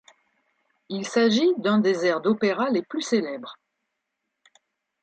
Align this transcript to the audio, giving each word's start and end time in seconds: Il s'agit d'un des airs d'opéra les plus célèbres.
Il 0.89 1.05
s'agit 1.05 1.47
d'un 1.59 1.77
des 1.77 2.07
airs 2.07 2.21
d'opéra 2.21 2.71
les 2.71 2.81
plus 2.81 3.03
célèbres. 3.03 3.59